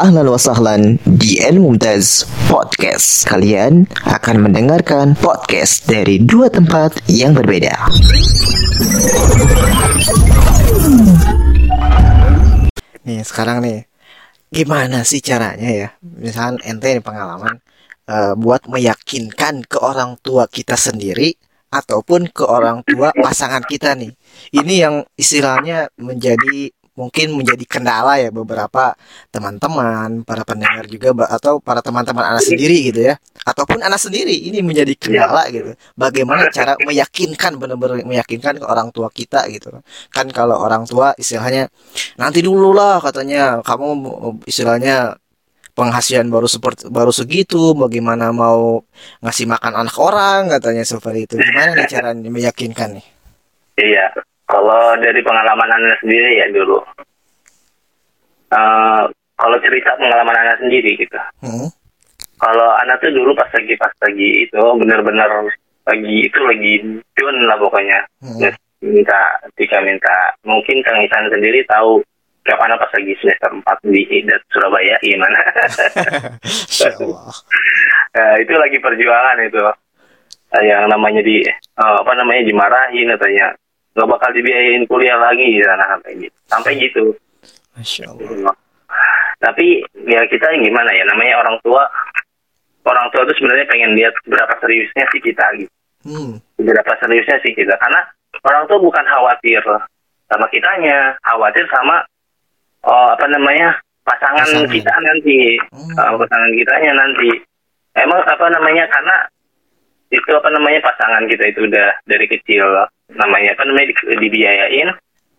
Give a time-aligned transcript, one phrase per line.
[0.00, 3.28] Ahlan wa sahlan di El Mumtaz Podcast.
[3.28, 7.76] Kalian akan mendengarkan podcast dari dua tempat yang berbeda.
[13.04, 13.84] Nih sekarang nih,
[14.48, 15.88] gimana sih caranya ya?
[16.00, 17.60] Misalkan ente nih pengalaman
[18.08, 21.36] eh, buat meyakinkan ke orang tua kita sendiri
[21.68, 24.16] ataupun ke orang tua pasangan kita nih.
[24.48, 28.94] Ini yang istilahnya menjadi mungkin menjadi kendala ya beberapa
[29.30, 33.14] teman-teman, para pendengar juga atau para teman-teman anak sendiri gitu ya.
[33.46, 35.72] Ataupun anak sendiri ini menjadi kendala gitu.
[35.96, 39.70] Bagaimana cara meyakinkan benar-benar meyakinkan ke orang tua kita gitu.
[40.12, 41.70] Kan kalau orang tua istilahnya
[42.20, 43.88] nanti dulu lah katanya kamu
[44.44, 45.16] istilahnya
[45.72, 48.84] penghasilan baru seperti baru segitu bagaimana mau
[49.24, 53.06] ngasih makan anak orang katanya seperti itu gimana nih cara meyakinkan nih
[53.80, 54.12] Iya,
[54.50, 56.78] kalau dari pengalaman anda sendiri ya dulu.
[58.50, 59.04] Eh,
[59.38, 61.18] kalau cerita pengalaman anda sendiri gitu.
[61.40, 61.70] Hmm?
[62.40, 65.28] Kalau anak tuh dulu pas lagi pas lagi itu benar-benar
[65.86, 66.72] lagi itu lagi
[67.14, 68.00] down lah pokoknya.
[68.20, 68.50] Hmm.
[68.80, 69.20] Minta
[69.52, 72.00] ketika minta mungkin Kang Isan sendiri tahu
[72.48, 75.40] kapan pas lagi semester 4 di IDAT Surabaya gimana.
[78.10, 79.62] Eh, itu lagi perjuangan itu.
[80.58, 83.54] Yang namanya di eh, apa namanya dimarahin katanya
[83.94, 86.36] nggak bakal dibiayain kuliah lagi di sana sampai gitu.
[86.46, 87.04] Sampai gitu.
[87.74, 88.54] Masya Allah
[89.40, 91.82] Tapi ya kita gimana ya namanya orang tua
[92.84, 95.72] orang tua itu sebenarnya pengen lihat berapa seriusnya sih kita gitu.
[96.04, 96.32] hmm.
[96.60, 98.04] Berapa seriusnya sih kita karena
[98.44, 99.64] orang tua bukan khawatir
[100.28, 102.04] sama kitanya, khawatir sama
[102.84, 103.74] oh, apa namanya
[104.06, 104.70] pasangan, Pasangan.
[104.72, 105.38] kita nanti,
[105.72, 105.92] Hmm.
[105.98, 107.30] uh, pasangan kitanya nanti.
[107.98, 109.16] Emang apa namanya karena
[110.10, 112.64] itu apa namanya pasangan kita itu udah dari kecil
[113.16, 114.88] namanya apa namanya di- dibiayain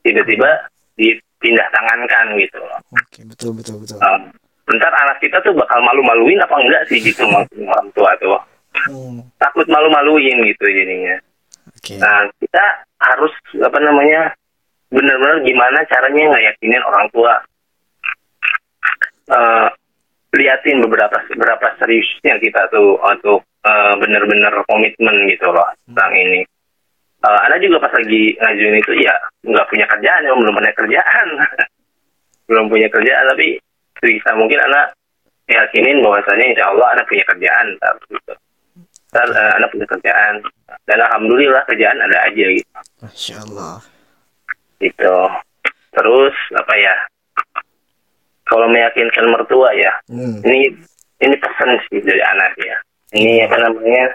[0.02, 0.50] tiba-tiba
[0.98, 2.60] dipindah tangankan gitu.
[2.92, 4.34] oke betul betul betul Um,
[4.68, 7.26] bentar anak kita tuh bakal malu-maluin apa enggak sih gitu
[7.72, 8.40] orang tua tuh
[8.92, 9.20] hmm.
[9.42, 11.16] takut malu-maluin gitu jadinya.
[11.72, 12.66] oke Nah, kita
[13.02, 14.32] harus apa namanya
[14.92, 17.34] benar-benar gimana caranya ngeyakinin orang tua
[19.32, 19.70] eh
[20.32, 26.48] liatin beberapa beberapa seriusnya kita tuh untuk eh, benar-benar komitmen gitu loh tentang ini.
[27.22, 29.14] Eh, ada juga pas lagi ngajuin itu ya
[29.46, 31.28] nggak punya kerjaan ya belum punya kerjaan
[32.50, 33.62] belum punya kerjaan tapi
[34.02, 34.98] bisa mungkin anak
[35.46, 38.34] yakinin bahwasanya insya Allah anak punya kerjaan ntar gitu.
[39.14, 40.34] Ntar eh, anak punya kerjaan
[40.90, 42.72] dan alhamdulillah kerjaan ada aja gitu.
[43.06, 43.86] Masya Allah
[44.82, 45.18] gitu.
[45.94, 46.96] Terus apa ya?
[48.50, 50.44] Kalau meyakinkan mertua ya, hmm.
[50.44, 50.76] ini
[51.24, 52.76] ini pesan sih dari anak ya.
[53.16, 54.12] Ini apa namanya?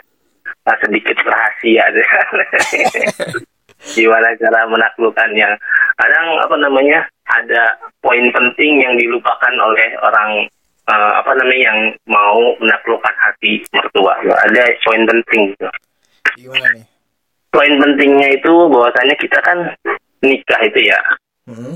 [0.82, 2.08] Sedikit rahasia deh.
[3.96, 5.54] Gimana cara menaklukkan yang
[5.94, 10.48] kadang apa namanya ada poin penting yang dilupakan oleh orang
[10.90, 11.78] eh, apa namanya yang
[12.10, 14.18] mau menaklukkan hati mertua.
[14.22, 15.68] Ada poin penting gitu
[16.36, 16.86] gimana nih
[17.48, 19.58] poin pentingnya itu bahwasanya kita kan
[20.20, 21.00] nikah itu ya
[21.48, 21.74] hmm.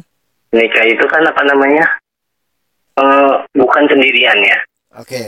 [0.52, 1.84] nikah itu kan apa namanya
[3.00, 4.58] eh, bukan sendirian ya
[5.00, 5.20] oke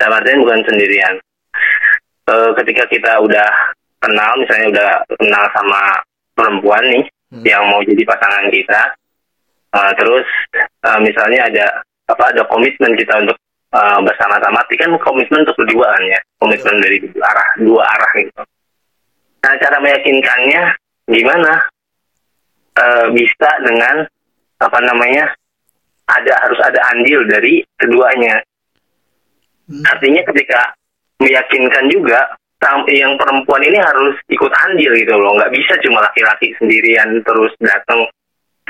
[0.00, 1.14] dalam artian bukan sendirian
[2.32, 3.48] Eh, ketika kita udah
[4.00, 5.80] kenal misalnya udah kenal sama
[6.32, 7.44] perempuan nih Hmm.
[7.48, 8.80] yang mau jadi pasangan kita
[9.72, 10.28] eh, terus
[10.60, 11.66] eh, misalnya ada
[12.12, 13.36] apa ada komitmen kita untuk
[13.72, 18.42] eh, bersama-sama tapi kan komitmen untuk berduaan ya komitmen dari dua arah dua arah gitu
[19.44, 20.62] nah cara meyakinkannya
[21.08, 21.52] gimana
[22.72, 24.00] Eh, bisa dengan
[24.56, 25.28] apa namanya
[26.08, 28.40] ada harus ada andil dari keduanya
[29.68, 29.84] Hmm.
[29.84, 30.72] artinya ketika
[31.20, 32.20] meyakinkan juga
[32.94, 35.34] yang perempuan ini harus ikut andil gitu loh.
[35.34, 38.06] Nggak bisa cuma laki-laki sendirian terus datang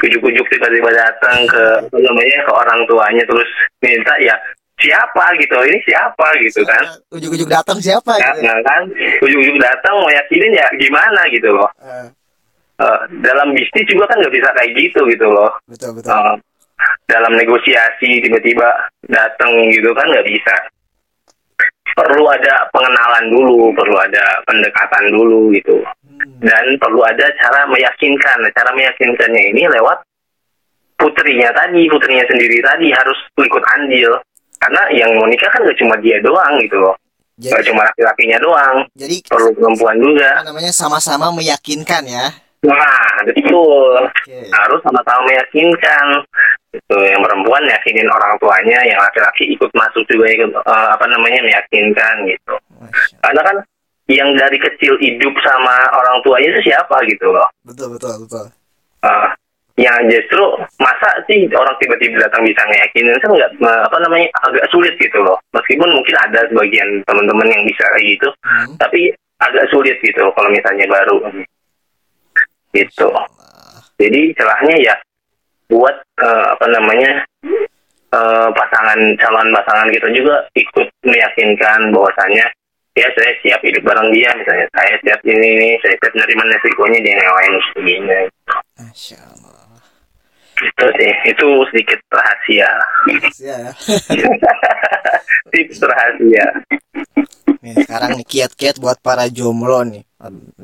[0.00, 1.64] ujuk-ujuk tiba-tiba datang ke
[1.94, 3.46] namanya ke orang tuanya terus
[3.84, 4.32] minta ya
[4.80, 5.36] siapa?
[5.38, 5.54] gitu.
[5.60, 6.26] Ini siapa?
[6.40, 6.84] gitu kan.
[7.12, 8.82] Ujuk-ujuk datang siapa gitu nah kan?
[9.20, 11.20] Ujuk-ujuk datang mau yakinin ya gimana?
[11.28, 11.68] gitu loh.
[11.84, 12.08] Eh,
[12.82, 15.52] Eh, dalam bisnis juga kan nggak bisa kayak gitu gitu loh.
[15.70, 16.10] Betul betul.
[16.10, 16.36] Eh,
[17.06, 18.66] dalam negosiasi tiba-tiba
[19.06, 20.54] datang gitu kan nggak bisa
[21.92, 25.80] perlu ada pengenalan dulu perlu ada pendekatan dulu gitu.
[26.22, 26.38] Hmm.
[26.38, 28.36] dan perlu ada cara meyakinkan.
[28.46, 30.06] Nah, cara meyakinkannya ini lewat
[30.94, 34.22] putrinya tadi putrinya sendiri tadi harus ikut andil.
[34.62, 36.94] Karena yang mau nikah kan nggak cuma dia doang gitu loh.
[37.42, 38.76] Jadi cuma laki-lakinya doang.
[38.94, 40.46] Jadi perlu perempuan juga.
[40.46, 42.30] namanya sama-sama meyakinkan ya?
[42.62, 44.06] Nah betul.
[44.06, 44.46] Oke.
[44.54, 46.22] Harus sama-sama meyakinkan.
[46.70, 51.40] Itu yang perempuan yakinin orang tuanya yang laki-laki ikut masuk juga ikut eh, apa namanya
[51.48, 52.54] meyakinkan gitu.
[53.24, 53.56] Karena kan
[54.12, 57.48] yang dari kecil hidup sama orang tuanya itu siapa gitu loh.
[57.64, 58.44] Betul betul betul.
[59.08, 59.28] Eh,
[59.80, 60.44] yang justru
[60.76, 65.16] masa sih orang tiba-tiba datang bisa ngeyakinin kan nggak eh, apa namanya agak sulit gitu
[65.24, 65.40] loh.
[65.56, 68.76] Meskipun mungkin ada sebagian teman-teman yang bisa kayak gitu Hmm.
[68.76, 69.08] tapi
[69.40, 71.16] agak sulit gitu kalau misalnya baru.
[72.76, 73.08] Gitu.
[73.96, 74.94] Jadi celahnya ya
[75.68, 77.12] buat eh, apa namanya
[78.12, 82.46] eh, pasangan calon pasangan kita juga ikut meyakinkan bahwasanya
[82.92, 86.98] ya saya siap hidup bareng dia misalnya saya siap ini ini saya siap menerima resikonya
[87.00, 88.18] dia yang lain sebagainya
[88.76, 89.50] Masya Allah.
[90.62, 92.70] itu sih itu sedikit rahasia
[93.42, 93.56] Ya,
[94.12, 94.30] ya.
[95.52, 96.46] tips rahasia
[97.62, 100.02] Nih, sekarang nih kiat-kiat buat para jomblo nih.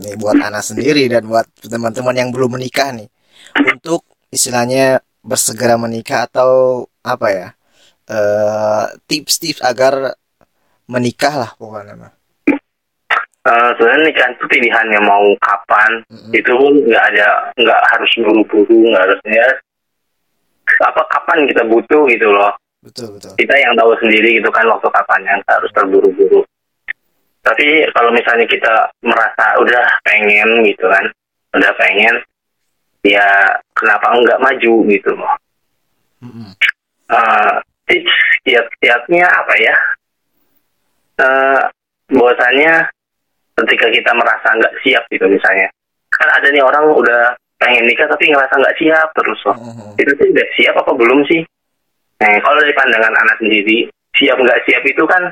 [0.02, 3.06] Nih buat anak sendiri dan buat teman-teman yang belum menikah nih.
[3.54, 7.48] Untuk istilahnya bersegera menikah atau apa ya?
[8.08, 10.16] eh tips-tips agar
[10.88, 12.12] menikah lah pokoknya mah.
[13.48, 16.32] Eh, sebenarnya nikah itu pilihannya mau kapan Mm-mm.
[16.32, 16.52] itu
[16.88, 19.44] nggak ada nggak harus buru-buru nggak harusnya
[20.84, 22.52] apa kapan kita butuh gitu loh
[22.84, 23.32] Betul, betul.
[23.40, 26.40] kita yang tahu sendiri gitu kan waktu kapannya nggak harus terburu-buru
[27.40, 31.04] tapi kalau misalnya kita merasa udah pengen gitu kan
[31.56, 32.20] udah pengen
[33.06, 33.26] ya
[33.76, 35.32] kenapa enggak maju gitu loh
[37.88, 39.76] tips kiat-kiatnya apa ya
[41.18, 41.60] Eh
[42.08, 42.88] bahwasannya
[43.58, 45.66] ketika kita merasa nggak siap gitu misalnya
[46.14, 49.98] kan ada nih orang udah pengen nikah tapi ngerasa nggak siap terus loh Mm-mm.
[49.98, 51.42] itu sih udah siap apa belum sih?
[52.22, 55.28] Nah, kalau dari pandangan anak sendiri, siap nggak siap itu kan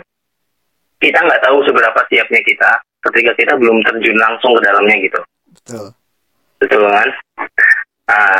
[1.01, 2.71] kita nggak tahu seberapa siapnya kita
[3.09, 5.21] ketika kita belum terjun langsung ke dalamnya gitu.
[5.55, 5.87] Betul.
[6.67, 7.09] Betul kan?
[8.11, 8.39] Nah,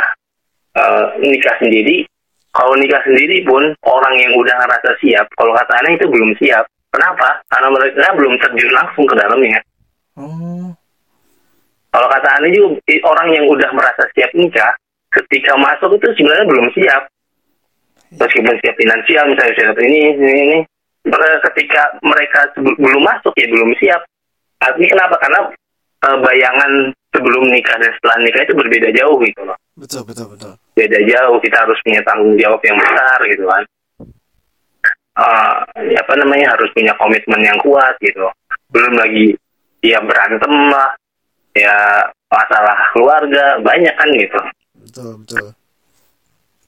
[0.75, 2.03] eh, nikah sendiri,
[2.51, 6.67] kalau nikah sendiri pun orang yang udah ngerasa siap, kalau kata aneh itu belum siap.
[6.91, 7.39] Kenapa?
[7.47, 9.59] Karena mereka belum terjun langsung ke dalamnya.
[10.19, 10.75] Oh,
[11.87, 14.75] Kalau kata aneh juga orang yang udah merasa siap nikah,
[15.15, 17.07] ketika masuk itu sebenarnya belum siap.
[18.07, 20.59] Meskipun siap finansial misalnya siap ini ini ini,
[21.47, 24.03] ketika mereka belum masuk ya belum siap.
[24.59, 25.15] Artinya kenapa?
[25.23, 25.39] Karena
[26.03, 26.71] eh, bayangan
[27.17, 29.57] sebelum nikah dan setelah nikah itu berbeda jauh gitu loh.
[29.73, 30.53] betul, betul, betul.
[30.77, 33.63] Beda jauh, kita harus punya tanggung jawab yang besar gitu kan.
[35.17, 38.29] Eh, apa namanya harus punya komitmen yang kuat gitu.
[38.69, 39.33] Belum lagi
[39.81, 40.93] ya berantem lah,
[41.57, 44.39] ya masalah keluarga banyak kan gitu.
[44.77, 45.47] Betul, betul.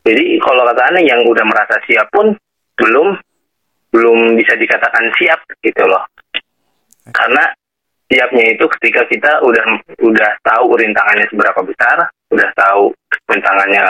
[0.09, 2.33] Jadi kalau kata aneh yang udah merasa siap pun
[2.81, 3.13] belum
[3.93, 6.01] belum bisa dikatakan siap gitu loh.
[7.13, 7.45] Karena
[8.09, 9.63] siapnya itu ketika kita udah
[10.01, 12.91] udah tahu rintangannya seberapa besar, udah tahu
[13.29, 13.83] rintangannya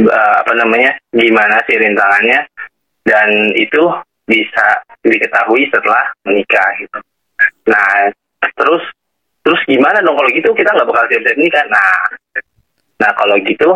[0.00, 2.48] eh, apa namanya gimana sih rintangannya
[3.04, 3.84] dan itu
[4.28, 6.98] bisa diketahui setelah menikah gitu.
[7.68, 8.12] Nah
[8.56, 8.84] terus
[9.44, 11.64] terus gimana dong kalau gitu kita nggak bakal siap-siap nikah.
[11.68, 11.92] Nah
[12.98, 13.70] nah kalau gitu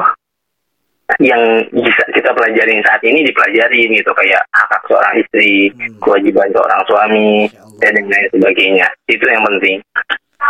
[1.20, 5.92] yang bisa kita pelajarin saat ini dipelajarin gitu kayak hak hak seorang istri, Hmm.
[6.00, 7.52] kewajiban seorang suami.
[7.82, 8.86] Dan lain sebagainya.
[9.10, 9.82] Itu yang penting.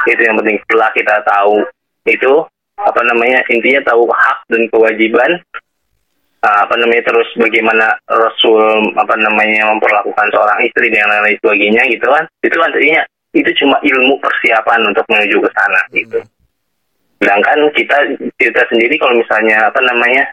[0.05, 1.65] Itu yang penting setelah kita tahu
[2.05, 2.33] itu
[2.77, 5.39] apa namanya intinya tahu hak dan kewajiban
[6.43, 12.07] uh, apa namanya terus bagaimana Rasul apa namanya memperlakukan seorang istri dan lain sebagainya gitu
[12.07, 12.25] kan.
[12.45, 13.03] Itu artinya
[13.33, 16.21] itu cuma ilmu persiapan untuk menuju ke sana gitu.
[17.23, 17.97] Sedangkan kita
[18.37, 20.27] kita sendiri kalau misalnya apa namanya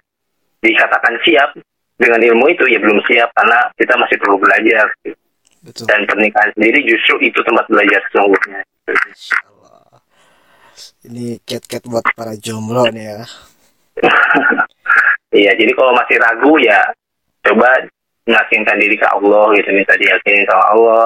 [0.60, 1.56] dikatakan siap
[2.00, 5.19] dengan ilmu itu ya belum siap karena kita masih perlu belajar gitu.
[5.60, 5.92] Betul.
[5.92, 8.62] dan pernikahan sendiri justru itu tempat belajar sesungguhnya.
[11.10, 13.22] Ini cat-cat buat para jomblo nih ya.
[15.30, 16.82] Iya, jadi kalau masih ragu ya
[17.46, 17.70] coba
[18.26, 21.06] meyakinkan diri ke Allah gitu, minta diyakinin sama Allah.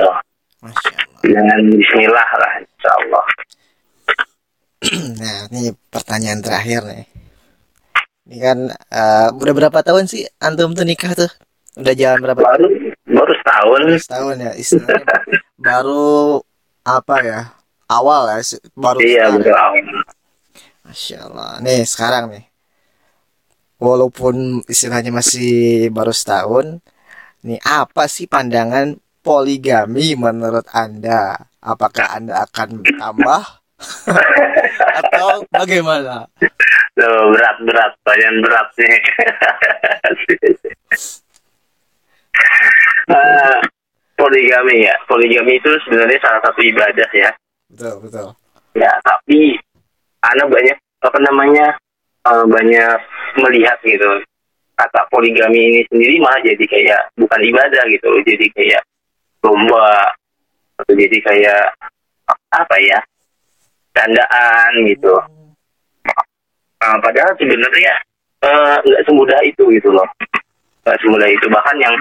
[0.00, 0.16] Tuh,
[0.64, 1.20] Masya Allah.
[1.20, 3.24] dengan Bismillah lah, Insya Allah.
[5.20, 7.04] Nah, ini pertanyaan terakhir nih.
[8.32, 11.28] Ini kan eh, udah berapa tahun sih antum tuh nikah tuh?
[11.76, 12.85] Udah jalan berapa Baru
[13.16, 14.52] baru setahun, setahun ya?
[14.52, 15.16] Istilahnya
[15.56, 16.44] baru
[16.84, 17.40] apa ya?
[17.86, 18.38] Awal ya,
[18.74, 19.40] baru iya sekarang.
[19.40, 19.56] betul.
[20.86, 21.50] Masya Allah.
[21.62, 22.44] Nih sekarang nih,
[23.82, 26.78] walaupun istilahnya masih baru setahun,
[27.46, 31.50] nih apa sih pandangan poligami menurut anda?
[31.58, 33.42] Apakah anda akan tambah
[35.02, 36.30] atau bagaimana?
[36.96, 38.96] Tuh, berat berat, pertanyaan berat nih.
[43.06, 43.62] Ah,
[44.18, 47.30] poligami ya, poligami itu sebenarnya salah satu ibadah ya.
[47.70, 48.26] Betul betul.
[48.76, 49.56] ya tapi
[50.22, 51.66] anak banyak apa namanya
[52.28, 52.98] eh, banyak
[53.40, 54.20] melihat gitu
[54.76, 58.82] kata poligami ini sendiri malah jadi kayak bukan ibadah gitu loh jadi kayak
[59.40, 60.12] lomba
[60.76, 61.62] atau jadi kayak
[62.52, 63.00] apa ya
[63.96, 65.16] candaan gitu
[66.76, 67.94] Uh, padahal sebenarnya
[68.44, 70.04] eh, nggak uh, semudah itu gitu loh.
[70.84, 71.96] Nggak semudah itu bahkan yang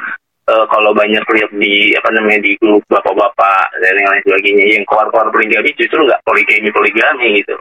[0.49, 4.83] uh, kalau banyak lihat di apa namanya di grup bapak-bapak dan yang lain sebagainya yang
[4.85, 7.55] keluar-keluar poligami justru nggak poligami poligami gitu.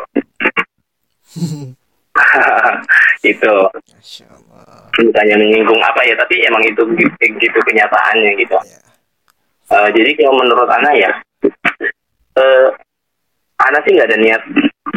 [3.34, 3.54] Itu
[4.94, 7.10] bukannya menyinggung apa ya tapi emang itu gitu,
[7.42, 8.54] gitu kenyataannya gitu.
[9.72, 11.10] Uh, jadi kalau menurut Ana ya
[12.38, 12.68] uh,
[13.58, 14.42] Ana sih nggak ada niat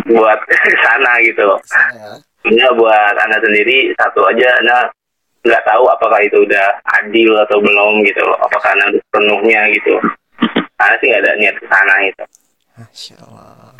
[0.05, 0.39] buat
[0.85, 1.41] sana gitu.
[1.41, 1.59] Loh
[2.45, 2.67] ya.
[2.77, 4.47] buat Ana sendiri satu aja.
[4.61, 4.77] Ana
[5.47, 6.65] nggak tahu apakah itu udah
[7.01, 9.95] adil atau belum gitu loh apakah Ana penuhnya gitu
[10.77, 12.23] Ana sih nggak ada niat ke sana gitu
[12.77, 13.73] Masya Allah.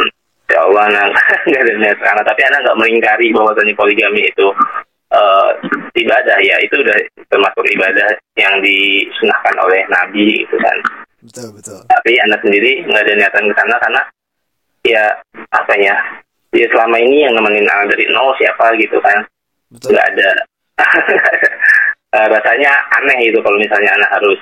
[0.50, 1.06] Ya Allah, anak
[1.48, 2.22] nggak ada niat sana.
[2.26, 4.48] Tapi anak nggak melingkari bahwasanya poligami itu
[5.14, 5.50] uh,
[5.94, 6.98] ibadah ya itu udah
[7.30, 8.10] termasuk ibadah
[8.42, 10.78] yang disunahkan oleh Nabi itu kan.
[11.22, 11.80] Betul betul.
[11.86, 14.02] Tapi anak sendiri nggak ada niatan ke sana karena
[14.88, 15.04] ya
[15.54, 15.96] apa ya
[16.56, 19.20] ya selama ini yang nemenin anak dari nol siapa gitu kan
[19.68, 20.30] nggak ada
[20.82, 24.40] uh, rasanya aneh itu kalau misalnya anak harus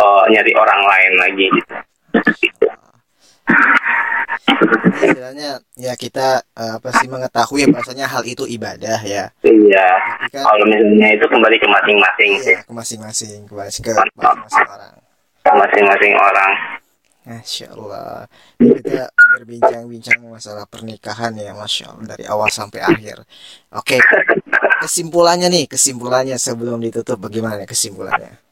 [0.00, 1.74] uh, nyari orang lain lagi gitu.
[2.44, 2.66] gitu
[4.96, 9.28] istilahnya ya kita uh, apa sih mengetahui bahwasanya hal itu ibadah ya.
[9.44, 9.88] Iya.
[10.32, 12.56] Kan, kalau misalnya itu kembali ke masing-masing iya, sih.
[12.64, 14.94] ke masing-masing kembali ke masing-masing orang.
[15.44, 16.52] Ke masing-masing orang.
[17.26, 23.26] Masya Allah Kita berbincang-bincang masalah pernikahan ya Masya Allah Dari awal sampai akhir.
[23.74, 23.98] Oke
[24.82, 28.46] Kesimpulannya nih Kesimpulannya sebelum ditutup Bagaimana kesimpulannya?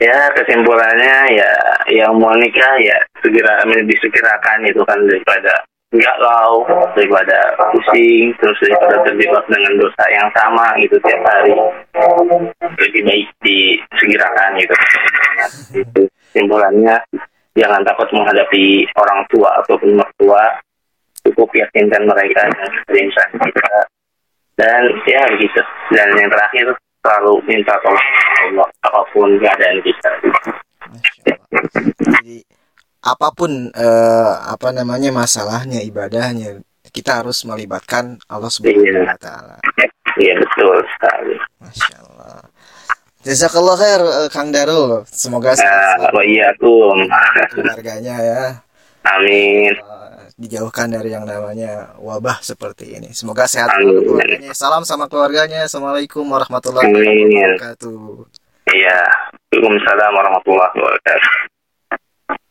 [0.00, 1.52] Ya kesimpulannya ya
[1.92, 5.52] yang mau nikah ya segera disegerakan itu kan daripada
[5.92, 6.64] nggak lau
[6.96, 11.52] daripada pusing terus daripada terjebak dengan dosa yang sama gitu tiap hari.
[12.80, 14.74] Lebih baik disegerakan gitu.
[15.84, 16.96] Itu kesimpulannya
[17.60, 20.64] jangan takut menghadapi orang tua ataupun mertua.
[21.28, 23.84] Cukup yakinkan mereka dengan keseriusan kita
[24.60, 25.60] dan ya begitu
[25.96, 28.08] dan yang terakhir selalu minta tolong
[28.44, 30.10] Allah apa pun keadaan kita.
[32.04, 32.44] Jadi
[33.00, 36.60] apa pun eh, apa namanya masalahnya ibadahnya
[36.92, 39.56] kita harus melibatkan Allah Subhanahu wa taala.
[40.20, 41.34] Iya betul sekali.
[41.64, 42.44] Masya Allah.
[43.24, 45.04] Jazakallah khair eh, Kang Darul.
[45.08, 46.12] Semoga sehat.
[46.12, 48.44] Uh, iya, keluarganya ya.
[49.08, 49.72] Amin.
[49.80, 53.12] Uh, dijauhkan dari yang namanya wabah seperti ini.
[53.12, 54.56] Semoga sehat keluarganya.
[54.56, 55.68] Salam sama keluarganya.
[55.68, 58.24] Assalamualaikum warahmatullahi wabarakatuh.
[58.72, 59.00] Iya.
[59.52, 61.59] Waalaikumsalam warahmatullahi wabarakatuh.